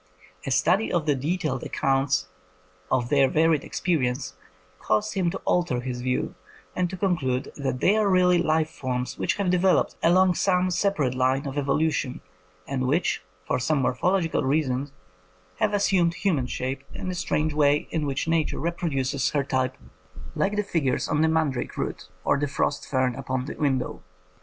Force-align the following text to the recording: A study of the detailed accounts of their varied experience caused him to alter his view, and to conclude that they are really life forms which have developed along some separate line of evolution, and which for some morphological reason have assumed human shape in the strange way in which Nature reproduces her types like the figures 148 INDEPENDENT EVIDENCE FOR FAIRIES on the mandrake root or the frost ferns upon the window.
A 0.47 0.49
study 0.49 0.91
of 0.91 1.05
the 1.05 1.13
detailed 1.13 1.61
accounts 1.61 2.27
of 2.89 3.09
their 3.09 3.29
varied 3.29 3.63
experience 3.63 4.33
caused 4.79 5.13
him 5.13 5.29
to 5.29 5.37
alter 5.45 5.79
his 5.79 6.01
view, 6.01 6.33
and 6.75 6.89
to 6.89 6.97
conclude 6.97 7.51
that 7.55 7.81
they 7.81 7.95
are 7.97 8.09
really 8.09 8.39
life 8.41 8.71
forms 8.71 9.19
which 9.19 9.35
have 9.35 9.51
developed 9.51 9.95
along 10.01 10.33
some 10.33 10.71
separate 10.71 11.13
line 11.13 11.45
of 11.45 11.55
evolution, 11.55 12.19
and 12.67 12.87
which 12.87 13.21
for 13.45 13.59
some 13.59 13.83
morphological 13.83 14.41
reason 14.41 14.89
have 15.57 15.71
assumed 15.71 16.15
human 16.15 16.47
shape 16.47 16.83
in 16.95 17.07
the 17.07 17.13
strange 17.13 17.53
way 17.53 17.87
in 17.91 18.07
which 18.07 18.27
Nature 18.27 18.57
reproduces 18.57 19.29
her 19.29 19.43
types 19.43 19.77
like 20.33 20.55
the 20.55 20.63
figures 20.63 21.05
148 21.07 21.07
INDEPENDENT 21.07 21.07
EVIDENCE 21.07 21.07
FOR 21.07 21.09
FAIRIES 21.09 21.09
on 21.09 21.21
the 21.21 21.27
mandrake 21.27 21.77
root 21.77 22.09
or 22.23 22.39
the 22.39 22.47
frost 22.47 22.89
ferns 22.89 23.15
upon 23.19 23.45
the 23.45 23.53
window. 23.53 24.01